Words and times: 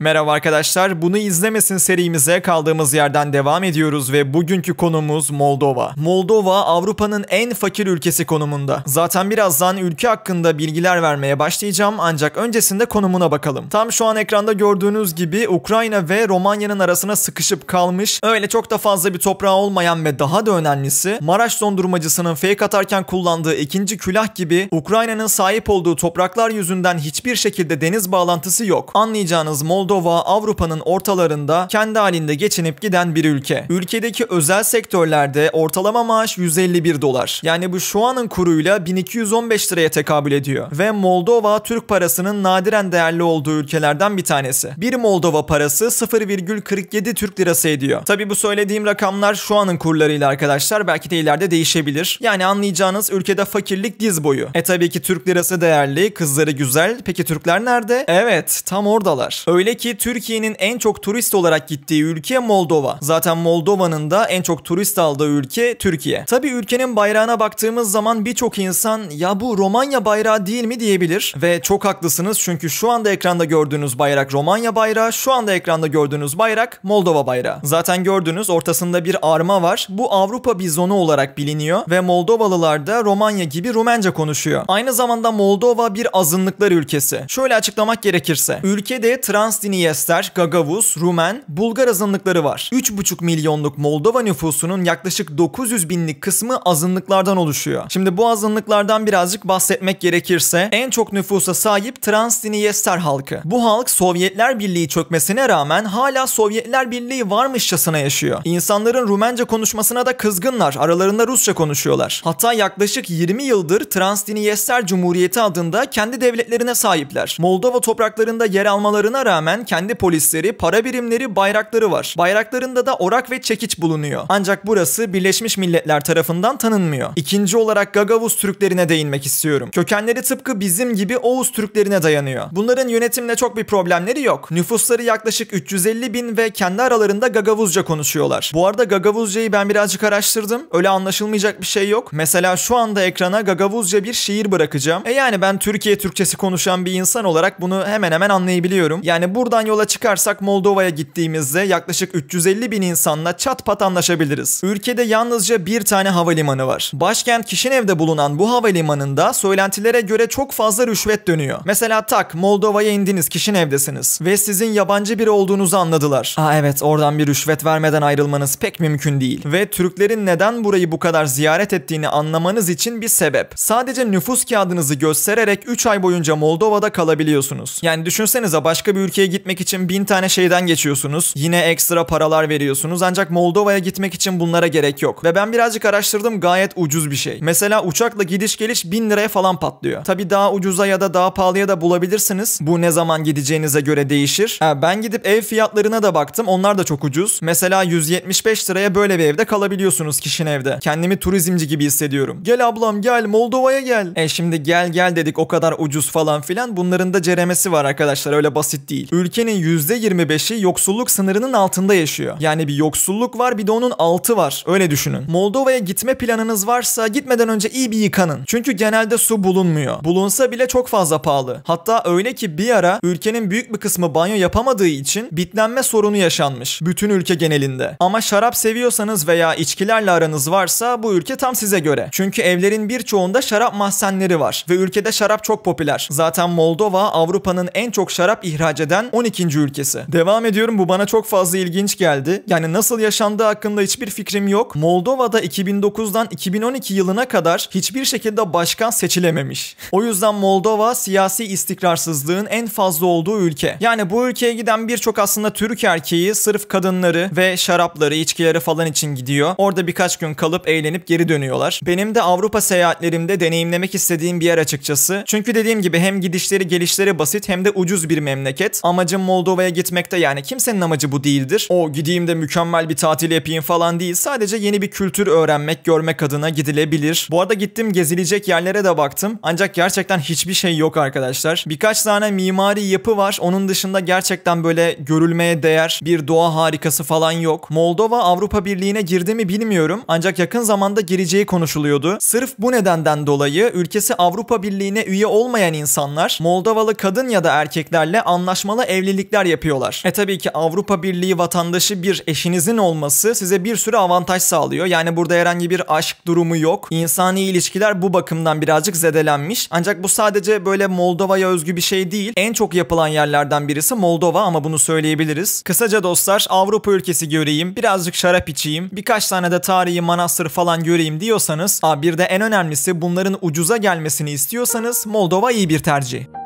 Merhaba 0.00 0.32
arkadaşlar, 0.32 1.02
bunu 1.02 1.18
izlemesin 1.18 1.78
serimize 1.78 2.42
kaldığımız 2.42 2.94
yerden 2.94 3.32
devam 3.32 3.64
ediyoruz 3.64 4.12
ve 4.12 4.34
bugünkü 4.34 4.74
konumuz 4.74 5.30
Moldova. 5.30 5.92
Moldova 5.96 6.64
Avrupa'nın 6.64 7.24
en 7.28 7.54
fakir 7.54 7.86
ülkesi 7.86 8.24
konumunda. 8.24 8.82
Zaten 8.86 9.30
birazdan 9.30 9.76
ülke 9.76 10.08
hakkında 10.08 10.58
bilgiler 10.58 11.02
vermeye 11.02 11.38
başlayacağım 11.38 11.94
ancak 11.98 12.36
öncesinde 12.36 12.86
konumuna 12.86 13.30
bakalım. 13.30 13.68
Tam 13.68 13.92
şu 13.92 14.04
an 14.04 14.16
ekranda 14.16 14.52
gördüğünüz 14.52 15.14
gibi 15.14 15.48
Ukrayna 15.48 16.08
ve 16.08 16.28
Romanya'nın 16.28 16.78
arasına 16.78 17.16
sıkışıp 17.16 17.68
kalmış, 17.68 18.20
öyle 18.22 18.48
çok 18.48 18.70
da 18.70 18.78
fazla 18.78 19.14
bir 19.14 19.18
toprağı 19.18 19.54
olmayan 19.54 20.04
ve 20.04 20.18
daha 20.18 20.46
da 20.46 20.50
önemlisi 20.50 21.18
Maraş 21.20 21.60
dondurmacısının 21.60 22.34
fake 22.34 22.64
atarken 22.64 23.04
kullandığı 23.04 23.54
ikinci 23.54 23.98
külah 23.98 24.34
gibi 24.34 24.68
Ukrayna'nın 24.70 25.26
sahip 25.26 25.70
olduğu 25.70 25.96
topraklar 25.96 26.50
yüzünden 26.50 26.98
hiçbir 26.98 27.36
şekilde 27.36 27.80
deniz 27.80 28.12
bağlantısı 28.12 28.66
yok. 28.66 28.90
Anlayacağınız 28.94 29.62
Moldova 29.62 29.83
Moldova 29.84 30.22
Avrupa'nın 30.22 30.80
ortalarında 30.80 31.66
kendi 31.70 31.98
halinde 31.98 32.34
geçinip 32.34 32.80
giden 32.80 33.14
bir 33.14 33.24
ülke. 33.24 33.66
Ülkedeki 33.68 34.26
özel 34.28 34.62
sektörlerde 34.62 35.50
ortalama 35.52 36.04
maaş 36.04 36.38
151 36.38 37.02
dolar. 37.02 37.40
Yani 37.44 37.72
bu 37.72 37.80
şu 37.80 38.04
anın 38.04 38.28
kuruyla 38.28 38.86
1215 38.86 39.72
liraya 39.72 39.88
tekabül 39.88 40.32
ediyor. 40.32 40.68
Ve 40.72 40.90
Moldova 40.90 41.62
Türk 41.62 41.88
parasının 41.88 42.42
nadiren 42.42 42.92
değerli 42.92 43.22
olduğu 43.22 43.50
ülkelerden 43.50 44.16
bir 44.16 44.24
tanesi. 44.24 44.70
Bir 44.76 44.94
Moldova 44.94 45.46
parası 45.46 45.84
0,47 45.84 47.14
Türk 47.14 47.40
lirası 47.40 47.68
ediyor. 47.68 48.02
Tabi 48.02 48.30
bu 48.30 48.34
söylediğim 48.34 48.86
rakamlar 48.86 49.34
şu 49.34 49.56
anın 49.56 49.76
kurlarıyla 49.76 50.28
arkadaşlar 50.28 50.86
belki 50.86 51.10
de 51.10 51.16
ileride 51.16 51.50
değişebilir. 51.50 52.18
Yani 52.22 52.46
anlayacağınız 52.46 53.10
ülkede 53.10 53.44
fakirlik 53.44 54.00
diz 54.00 54.24
boyu. 54.24 54.48
E 54.54 54.62
tabii 54.62 54.90
ki 54.90 55.02
Türk 55.02 55.28
lirası 55.28 55.60
değerli, 55.60 56.14
kızları 56.14 56.50
güzel. 56.50 57.00
Peki 57.04 57.24
Türkler 57.24 57.64
nerede? 57.64 58.04
Evet, 58.08 58.62
tam 58.66 58.86
oradalar. 58.86 59.44
Öyle 59.48 59.73
ki 59.76 59.96
Türkiye'nin 59.98 60.56
en 60.58 60.78
çok 60.78 61.02
turist 61.02 61.34
olarak 61.34 61.68
gittiği 61.68 62.02
ülke 62.02 62.38
Moldova. 62.38 62.98
Zaten 63.00 63.38
Moldova'nın 63.38 64.10
da 64.10 64.24
en 64.24 64.42
çok 64.42 64.64
turist 64.64 64.98
aldığı 64.98 65.28
ülke 65.28 65.78
Türkiye. 65.78 66.24
Tabi 66.24 66.48
ülkenin 66.48 66.96
bayrağına 66.96 67.40
baktığımız 67.40 67.90
zaman 67.90 68.24
birçok 68.24 68.58
insan 68.58 69.02
ya 69.10 69.40
bu 69.40 69.58
Romanya 69.58 70.04
bayrağı 70.04 70.46
değil 70.46 70.64
mi 70.64 70.80
diyebilir. 70.80 71.34
Ve 71.42 71.60
çok 71.62 71.84
haklısınız 71.84 72.38
çünkü 72.40 72.70
şu 72.70 72.90
anda 72.90 73.10
ekranda 73.10 73.44
gördüğünüz 73.44 73.98
bayrak 73.98 74.32
Romanya 74.32 74.76
bayrağı, 74.76 75.12
şu 75.12 75.32
anda 75.32 75.54
ekranda 75.54 75.86
gördüğünüz 75.86 76.38
bayrak 76.38 76.80
Moldova 76.82 77.26
bayrağı. 77.26 77.58
Zaten 77.62 78.04
gördüğünüz 78.04 78.50
ortasında 78.50 79.04
bir 79.04 79.16
arma 79.22 79.62
var. 79.62 79.86
Bu 79.90 80.12
Avrupa 80.12 80.58
bizonu 80.58 80.94
olarak 80.94 81.38
biliniyor 81.38 81.80
ve 81.90 82.00
Moldovalılar 82.00 82.86
da 82.86 83.04
Romanya 83.04 83.44
gibi 83.44 83.74
Rumence 83.74 84.10
konuşuyor. 84.10 84.64
Aynı 84.68 84.92
zamanda 84.92 85.32
Moldova 85.32 85.94
bir 85.94 86.08
azınlıklar 86.12 86.72
ülkesi. 86.72 87.24
Şöyle 87.28 87.56
açıklamak 87.56 88.02
gerekirse, 88.02 88.60
ülkede 88.62 89.20
trans 89.20 89.63
Transdiniyester, 89.64 90.32
Gagavuz, 90.34 90.96
Rumen, 91.00 91.42
Bulgar 91.48 91.88
azınlıkları 91.88 92.44
var. 92.44 92.70
3,5 92.72 93.24
milyonluk 93.24 93.78
Moldova 93.78 94.22
nüfusunun 94.22 94.84
yaklaşık 94.84 95.38
900 95.38 95.88
binlik 95.88 96.20
kısmı 96.20 96.56
azınlıklardan 96.56 97.36
oluşuyor. 97.36 97.84
Şimdi 97.88 98.16
bu 98.16 98.28
azınlıklardan 98.28 99.06
birazcık 99.06 99.48
bahsetmek 99.48 100.00
gerekirse 100.00 100.68
en 100.72 100.90
çok 100.90 101.12
nüfusa 101.12 101.54
sahip 101.54 102.02
Transdiniyester 102.02 102.98
halkı. 102.98 103.40
Bu 103.44 103.64
halk 103.64 103.90
Sovyetler 103.90 104.58
Birliği 104.58 104.88
çökmesine 104.88 105.48
rağmen 105.48 105.84
hala 105.84 106.26
Sovyetler 106.26 106.90
Birliği 106.90 107.30
varmışçasına 107.30 107.98
yaşıyor. 107.98 108.40
İnsanların 108.44 109.08
Rumence 109.08 109.44
konuşmasına 109.44 110.06
da 110.06 110.16
kızgınlar. 110.16 110.76
Aralarında 110.78 111.26
Rusça 111.26 111.54
konuşuyorlar. 111.54 112.20
Hatta 112.24 112.52
yaklaşık 112.52 113.10
20 113.10 113.42
yıldır 113.42 113.84
Transdiniyester 113.84 114.86
Cumhuriyeti 114.86 115.40
adında 115.40 115.90
kendi 115.90 116.20
devletlerine 116.20 116.74
sahipler. 116.74 117.36
Moldova 117.40 117.80
topraklarında 117.80 118.46
yer 118.46 118.66
almalarına 118.66 119.26
rağmen 119.26 119.53
rağmen 119.54 119.64
kendi 119.64 119.94
polisleri, 119.94 120.52
para 120.52 120.84
birimleri, 120.84 121.36
bayrakları 121.36 121.90
var. 121.90 122.14
Bayraklarında 122.18 122.86
da 122.86 122.94
orak 122.94 123.30
ve 123.30 123.40
çekiç 123.40 123.80
bulunuyor. 123.80 124.22
Ancak 124.28 124.66
burası 124.66 125.12
Birleşmiş 125.12 125.58
Milletler 125.58 126.04
tarafından 126.04 126.58
tanınmıyor. 126.58 127.10
İkinci 127.16 127.56
olarak 127.56 127.94
Gagavuz 127.94 128.36
Türklerine 128.36 128.88
değinmek 128.88 129.26
istiyorum. 129.26 129.70
Kökenleri 129.72 130.22
tıpkı 130.22 130.60
bizim 130.60 130.94
gibi 130.94 131.18
Oğuz 131.18 131.52
Türklerine 131.52 132.02
dayanıyor. 132.02 132.44
Bunların 132.52 132.88
yönetimle 132.88 133.36
çok 133.36 133.56
bir 133.56 133.64
problemleri 133.64 134.22
yok. 134.22 134.50
Nüfusları 134.50 135.02
yaklaşık 135.02 135.52
350 135.52 136.14
bin 136.14 136.36
ve 136.36 136.50
kendi 136.50 136.82
aralarında 136.82 137.28
Gagavuzca 137.28 137.84
konuşuyorlar. 137.84 138.50
Bu 138.54 138.66
arada 138.66 138.84
Gagavuzcayı 138.84 139.52
ben 139.52 139.68
birazcık 139.68 140.04
araştırdım. 140.04 140.62
Öyle 140.72 140.88
anlaşılmayacak 140.88 141.60
bir 141.60 141.66
şey 141.66 141.88
yok. 141.88 142.12
Mesela 142.12 142.56
şu 142.56 142.76
anda 142.76 143.02
ekrana 143.02 143.40
Gagavuzca 143.40 144.04
bir 144.04 144.12
şiir 144.12 144.52
bırakacağım. 144.52 145.02
E 145.04 145.12
yani 145.12 145.40
ben 145.40 145.58
Türkiye 145.58 145.98
Türkçesi 145.98 146.36
konuşan 146.36 146.84
bir 146.84 146.92
insan 146.92 147.24
olarak 147.24 147.60
bunu 147.60 147.86
hemen 147.86 148.12
hemen 148.12 148.28
anlayabiliyorum. 148.28 149.00
Yani 149.02 149.34
bu 149.34 149.43
buradan 149.44 149.66
yola 149.66 149.84
çıkarsak 149.84 150.40
Moldova'ya 150.40 150.88
gittiğimizde 150.88 151.60
yaklaşık 151.60 152.14
350 152.14 152.70
bin 152.70 152.82
insanla 152.82 153.36
çat 153.36 153.64
pat 153.64 153.82
anlaşabiliriz. 153.82 154.60
Ülkede 154.64 155.02
yalnızca 155.02 155.66
bir 155.66 155.82
tane 155.82 156.08
havalimanı 156.08 156.66
var. 156.66 156.90
Başkent 156.94 157.46
Kişinev'de 157.46 157.98
bulunan 157.98 158.38
bu 158.38 158.50
havalimanında 158.50 159.32
söylentilere 159.32 160.00
göre 160.00 160.26
çok 160.26 160.52
fazla 160.52 160.86
rüşvet 160.86 161.26
dönüyor. 161.26 161.60
Mesela 161.64 162.06
tak 162.06 162.34
Moldova'ya 162.34 162.90
indiniz 162.90 163.28
Kişinev'desiniz 163.28 164.18
ve 164.22 164.36
sizin 164.36 164.72
yabancı 164.72 165.18
biri 165.18 165.30
olduğunuzu 165.30 165.76
anladılar. 165.76 166.34
Aa 166.38 166.56
evet 166.56 166.82
oradan 166.82 167.18
bir 167.18 167.26
rüşvet 167.26 167.64
vermeden 167.64 168.02
ayrılmanız 168.02 168.56
pek 168.56 168.80
mümkün 168.80 169.20
değil. 169.20 169.42
Ve 169.44 169.66
Türklerin 169.66 170.26
neden 170.26 170.64
burayı 170.64 170.92
bu 170.92 170.98
kadar 170.98 171.24
ziyaret 171.24 171.72
ettiğini 171.72 172.08
anlamanız 172.08 172.68
için 172.68 173.00
bir 173.00 173.08
sebep. 173.08 173.52
Sadece 173.54 174.10
nüfus 174.10 174.44
kağıdınızı 174.44 174.94
göstererek 174.94 175.62
3 175.66 175.86
ay 175.86 176.02
boyunca 176.02 176.36
Moldova'da 176.36 176.90
kalabiliyorsunuz. 176.90 177.80
Yani 177.82 178.06
düşünsenize 178.06 178.64
başka 178.64 178.96
bir 178.96 179.00
ülkeye 179.00 179.33
gitmek 179.34 179.60
için 179.60 179.88
bin 179.88 180.04
tane 180.04 180.28
şeyden 180.28 180.66
geçiyorsunuz. 180.66 181.32
Yine 181.36 181.58
ekstra 181.60 182.06
paralar 182.06 182.48
veriyorsunuz 182.48 183.02
ancak 183.02 183.30
Moldova'ya 183.30 183.78
gitmek 183.78 184.14
için 184.14 184.40
bunlara 184.40 184.66
gerek 184.66 185.02
yok. 185.02 185.24
Ve 185.24 185.34
ben 185.34 185.52
birazcık 185.52 185.84
araştırdım 185.84 186.40
gayet 186.40 186.72
ucuz 186.76 187.10
bir 187.10 187.16
şey. 187.16 187.38
Mesela 187.40 187.84
uçakla 187.84 188.22
gidiş 188.22 188.56
geliş 188.56 188.84
bin 188.84 189.10
liraya 189.10 189.28
falan 189.28 189.60
patlıyor. 189.60 190.04
Tabi 190.04 190.30
daha 190.30 190.52
ucuza 190.52 190.86
ya 190.86 191.00
da 191.00 191.14
daha 191.14 191.34
pahalıya 191.34 191.68
da 191.68 191.80
bulabilirsiniz. 191.80 192.58
Bu 192.62 192.80
ne 192.80 192.90
zaman 192.90 193.24
gideceğinize 193.24 193.80
göre 193.80 194.10
değişir. 194.10 194.56
Ha, 194.60 194.82
ben 194.82 195.02
gidip 195.02 195.26
ev 195.26 195.42
fiyatlarına 195.42 196.02
da 196.02 196.14
baktım. 196.14 196.46
Onlar 196.48 196.78
da 196.78 196.84
çok 196.84 197.04
ucuz. 197.04 197.38
Mesela 197.42 197.82
175 197.82 198.70
liraya 198.70 198.94
böyle 198.94 199.18
bir 199.18 199.24
evde 199.24 199.44
kalabiliyorsunuz 199.44 200.20
kişinin 200.20 200.50
evde. 200.50 200.78
Kendimi 200.80 201.16
turizmci 201.16 201.68
gibi 201.68 201.84
hissediyorum. 201.84 202.40
Gel 202.42 202.68
ablam 202.68 203.02
gel 203.02 203.26
Moldova'ya 203.26 203.80
gel. 203.80 204.12
E 204.16 204.28
şimdi 204.28 204.62
gel 204.62 204.92
gel 204.92 205.16
dedik 205.16 205.38
o 205.38 205.48
kadar 205.48 205.74
ucuz 205.78 206.10
falan 206.10 206.42
filan. 206.42 206.76
Bunların 206.76 207.14
da 207.14 207.22
ceremesi 207.22 207.72
var 207.72 207.84
arkadaşlar 207.84 208.32
öyle 208.32 208.54
basit 208.54 208.90
değil 208.90 209.08
ülkenin 209.24 209.78
%25'i 209.78 210.62
yoksulluk 210.62 211.10
sınırının 211.10 211.52
altında 211.52 211.94
yaşıyor. 211.94 212.36
Yani 212.40 212.68
bir 212.68 212.74
yoksulluk 212.74 213.38
var 213.38 213.58
bir 213.58 213.66
de 213.66 213.72
onun 213.72 213.92
altı 213.98 214.36
var. 214.36 214.64
Öyle 214.66 214.90
düşünün. 214.90 215.24
Moldova'ya 215.28 215.78
gitme 215.78 216.14
planınız 216.14 216.66
varsa 216.66 217.08
gitmeden 217.08 217.48
önce 217.48 217.68
iyi 217.70 217.90
bir 217.90 217.98
yıkanın. 217.98 218.40
Çünkü 218.46 218.72
genelde 218.72 219.18
su 219.18 219.44
bulunmuyor. 219.44 220.04
Bulunsa 220.04 220.50
bile 220.50 220.68
çok 220.68 220.88
fazla 220.88 221.22
pahalı. 221.22 221.62
Hatta 221.64 222.02
öyle 222.04 222.32
ki 222.34 222.58
bir 222.58 222.76
ara 222.76 223.00
ülkenin 223.02 223.50
büyük 223.50 223.72
bir 223.74 223.78
kısmı 223.78 224.14
banyo 224.14 224.34
yapamadığı 224.34 224.86
için 224.86 225.28
bitlenme 225.32 225.82
sorunu 225.82 226.16
yaşanmış. 226.16 226.80
Bütün 226.82 227.10
ülke 227.10 227.34
genelinde. 227.34 227.96
Ama 228.00 228.20
şarap 228.20 228.56
seviyorsanız 228.56 229.28
veya 229.28 229.54
içkilerle 229.54 230.10
aranız 230.10 230.50
varsa 230.50 231.02
bu 231.02 231.14
ülke 231.14 231.36
tam 231.36 231.54
size 231.54 231.78
göre. 231.78 232.08
Çünkü 232.12 232.42
evlerin 232.42 232.88
birçoğunda 232.88 233.42
şarap 233.42 233.74
mahzenleri 233.74 234.40
var 234.40 234.66
ve 234.70 234.74
ülkede 234.74 235.12
şarap 235.12 235.44
çok 235.44 235.64
popüler. 235.64 236.08
Zaten 236.10 236.50
Moldova 236.50 237.02
Avrupa'nın 237.02 237.68
en 237.74 237.90
çok 237.90 238.10
şarap 238.10 238.44
ihraç 238.44 238.80
eden 238.80 239.08
12. 239.14 239.58
ülkesi. 239.58 240.04
Devam 240.12 240.46
ediyorum 240.46 240.78
bu 240.78 240.88
bana 240.88 241.06
çok 241.06 241.26
fazla 241.26 241.58
ilginç 241.58 241.98
geldi. 241.98 242.42
Yani 242.48 242.72
nasıl 242.72 243.00
yaşandığı 243.00 243.42
hakkında 243.42 243.80
hiçbir 243.80 244.10
fikrim 244.10 244.48
yok. 244.48 244.76
Moldova'da 244.76 245.40
2009'dan 245.40 246.28
2012 246.30 246.94
yılına 246.94 247.28
kadar 247.28 247.68
hiçbir 247.70 248.04
şekilde 248.04 248.52
başkan 248.52 248.90
seçilememiş. 248.90 249.76
O 249.92 250.04
yüzden 250.04 250.34
Moldova 250.34 250.94
siyasi 250.94 251.44
istikrarsızlığın 251.44 252.46
en 252.46 252.66
fazla 252.66 253.06
olduğu 253.06 253.40
ülke. 253.40 253.76
Yani 253.80 254.10
bu 254.10 254.28
ülkeye 254.28 254.54
giden 254.54 254.88
birçok 254.88 255.18
aslında 255.18 255.52
Türk 255.52 255.84
erkeği 255.84 256.34
sırf 256.34 256.68
kadınları 256.68 257.30
ve 257.36 257.56
şarapları, 257.56 258.14
içkileri 258.14 258.60
falan 258.60 258.86
için 258.86 259.14
gidiyor. 259.14 259.54
Orada 259.58 259.86
birkaç 259.86 260.16
gün 260.16 260.34
kalıp 260.34 260.68
eğlenip 260.68 261.06
geri 261.06 261.28
dönüyorlar. 261.28 261.80
Benim 261.86 262.14
de 262.14 262.22
Avrupa 262.22 262.60
seyahatlerimde 262.60 263.40
deneyimlemek 263.40 263.94
istediğim 263.94 264.40
bir 264.40 264.46
yer 264.46 264.58
açıkçası. 264.58 265.22
Çünkü 265.26 265.54
dediğim 265.54 265.82
gibi 265.82 265.98
hem 265.98 266.20
gidişleri 266.20 266.68
gelişleri 266.68 267.18
basit 267.18 267.48
hem 267.48 267.64
de 267.64 267.70
ucuz 267.70 268.08
bir 268.08 268.18
memleket. 268.18 268.80
Amacım 268.94 269.22
Moldova'ya 269.22 269.68
gitmekte 269.68 270.16
yani 270.16 270.42
kimsenin 270.42 270.80
amacı 270.80 271.12
bu 271.12 271.24
değildir. 271.24 271.66
O 271.70 271.92
gideyim 271.92 272.26
de 272.28 272.34
mükemmel 272.34 272.88
bir 272.88 272.96
tatil 272.96 273.30
yapayım 273.30 273.62
falan 273.62 274.00
değil. 274.00 274.14
Sadece 274.14 274.56
yeni 274.56 274.82
bir 274.82 274.90
kültür 274.90 275.26
öğrenmek, 275.26 275.84
görmek 275.84 276.22
adına 276.22 276.48
gidilebilir. 276.48 277.28
Bu 277.30 277.40
arada 277.40 277.54
gittim 277.54 277.92
gezilecek 277.92 278.48
yerlere 278.48 278.84
de 278.84 278.96
baktım. 278.96 279.38
Ancak 279.42 279.74
gerçekten 279.74 280.18
hiçbir 280.18 280.54
şey 280.54 280.76
yok 280.76 280.96
arkadaşlar. 280.96 281.64
Birkaç 281.68 282.02
tane 282.02 282.30
mimari 282.30 282.84
yapı 282.84 283.16
var. 283.16 283.38
Onun 283.40 283.68
dışında 283.68 284.00
gerçekten 284.00 284.64
böyle 284.64 284.96
görülmeye 284.98 285.62
değer 285.62 286.00
bir 286.04 286.28
doğa 286.28 286.54
harikası 286.54 287.04
falan 287.04 287.32
yok. 287.32 287.70
Moldova 287.70 288.22
Avrupa 288.22 288.64
Birliği'ne 288.64 289.00
girdi 289.00 289.34
mi 289.34 289.48
bilmiyorum. 289.48 290.02
Ancak 290.08 290.38
yakın 290.38 290.62
zamanda 290.62 291.00
gireceği 291.00 291.46
konuşuluyordu. 291.46 292.16
Sırf 292.20 292.54
bu 292.58 292.72
nedenden 292.72 293.26
dolayı 293.26 293.70
ülkesi 293.74 294.14
Avrupa 294.14 294.62
Birliği'ne 294.62 295.02
üye 295.02 295.26
olmayan 295.26 295.74
insanlar 295.74 296.38
Moldovalı 296.40 296.94
kadın 296.94 297.28
ya 297.28 297.44
da 297.44 297.52
erkeklerle 297.52 298.22
anlaşmalı 298.22 298.83
zorla 298.84 298.92
evlilikler 298.92 299.44
yapıyorlar. 299.44 300.02
E 300.04 300.10
tabii 300.10 300.38
ki 300.38 300.50
Avrupa 300.52 301.02
Birliği 301.02 301.38
vatandaşı 301.38 302.02
bir 302.02 302.22
eşinizin 302.26 302.78
olması 302.78 303.34
size 303.34 303.64
bir 303.64 303.76
sürü 303.76 303.96
avantaj 303.96 304.42
sağlıyor. 304.42 304.86
Yani 304.86 305.16
burada 305.16 305.34
herhangi 305.34 305.70
bir 305.70 305.96
aşk 305.96 306.16
durumu 306.26 306.56
yok. 306.56 306.88
İnsani 306.90 307.40
ilişkiler 307.40 308.02
bu 308.02 308.12
bakımdan 308.12 308.62
birazcık 308.62 308.96
zedelenmiş. 308.96 309.68
Ancak 309.70 310.02
bu 310.02 310.08
sadece 310.08 310.64
böyle 310.64 310.86
Moldova'ya 310.86 311.48
özgü 311.48 311.76
bir 311.76 311.80
şey 311.80 312.10
değil. 312.10 312.32
En 312.36 312.52
çok 312.52 312.74
yapılan 312.74 313.08
yerlerden 313.08 313.68
birisi 313.68 313.94
Moldova 313.94 314.42
ama 314.42 314.64
bunu 314.64 314.78
söyleyebiliriz. 314.78 315.62
Kısaca 315.62 316.02
dostlar 316.02 316.46
Avrupa 316.48 316.92
ülkesi 316.92 317.28
göreyim, 317.28 317.76
birazcık 317.76 318.14
şarap 318.14 318.48
içeyim, 318.48 318.90
birkaç 318.92 319.28
tane 319.28 319.50
de 319.50 319.60
tarihi 319.60 320.00
manastır 320.00 320.48
falan 320.48 320.84
göreyim 320.84 321.20
diyorsanız, 321.20 321.80
a 321.82 322.02
bir 322.02 322.18
de 322.18 322.24
en 322.24 322.40
önemlisi 322.42 323.00
bunların 323.00 323.38
ucuza 323.40 323.76
gelmesini 323.76 324.30
istiyorsanız 324.30 325.06
Moldova 325.06 325.52
iyi 325.52 325.68
bir 325.68 325.78
tercih. 325.78 326.43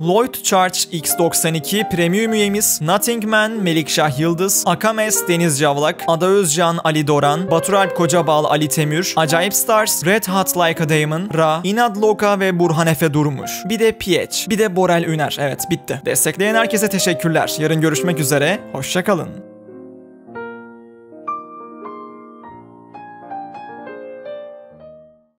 Lloyd 0.00 0.34
Charge 0.42 0.78
X92 0.92 1.90
Premium 1.90 2.32
üyemiz, 2.32 2.80
Nottingman 2.82 3.50
Melikşah 3.50 4.18
Yıldız, 4.18 4.62
Akames 4.66 5.28
Deniz 5.28 5.58
Cavlak, 5.60 6.04
Ada 6.06 6.26
Özcan 6.26 6.78
Ali 6.84 7.06
Doran, 7.06 7.50
Baturalp 7.50 7.96
Kocabal 7.96 8.44
Ali 8.44 8.68
Temür, 8.68 9.12
Acayip 9.16 9.54
Stars, 9.54 10.04
Red 10.06 10.24
Hot 10.24 10.56
Like 10.56 10.84
a 10.84 10.88
Diamond, 10.88 11.34
Ra, 11.34 11.60
İnad 11.64 11.96
Loka 11.96 12.40
ve 12.40 12.58
Burhan 12.58 12.86
Efe 12.86 13.14
Durmuş. 13.14 13.50
Bir 13.64 13.78
de 13.78 13.92
PH, 13.92 14.50
bir 14.50 14.58
de 14.58 14.76
Borel 14.76 15.04
Üner. 15.04 15.36
Evet 15.40 15.64
bitti. 15.70 16.02
Destekleyen 16.04 16.54
herkese 16.54 16.88
teşekkürler. 16.88 17.56
Yarın 17.58 17.80
görüşmek 17.80 18.18
üzere. 18.20 18.60
Hoşçakalın. 18.72 19.47